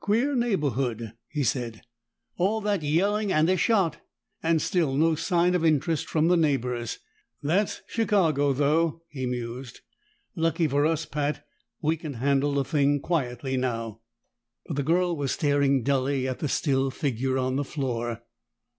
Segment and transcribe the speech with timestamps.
[0.00, 1.82] "Queer neighborhood!" he said.
[2.38, 3.98] "All that yelling and a shot,
[4.42, 7.00] and still no sign of interest from the neighbors.
[7.42, 9.82] That's Chicago, though," he mused.
[10.34, 11.44] "Lucky for us, Pat;
[11.82, 14.00] we can handle the thing quietly now."
[14.68, 18.22] But the girl was staring dully at the still figure on the floor.